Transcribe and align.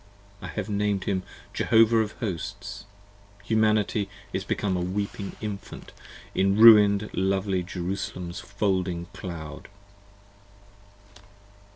I 0.41 0.47
have 0.47 0.67
named 0.67 1.03
him 1.03 1.21
Jehovah 1.53 1.97
of 1.99 2.13
Hosts. 2.13 2.85
Humanity 3.43 4.09
is 4.33 4.43
become 4.43 4.75
A 4.75 4.81
weeping 4.81 5.35
Infant 5.41 5.91
in 6.33 6.57
ruin'd 6.57 7.11
lovely 7.13 7.61
Jerusalem's 7.61 8.39
folding 8.39 9.05
Cloud! 9.13 9.67